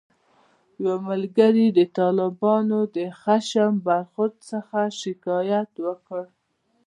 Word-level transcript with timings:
یو 0.85 0.95
ملګري 1.09 1.67
د 1.77 1.79
طالبانو 1.97 2.79
له 2.95 3.03
خشن 3.21 3.71
برخورد 3.87 4.35
څخه 4.51 4.79
شکایت 5.01 5.71
وکړ. 5.85 6.23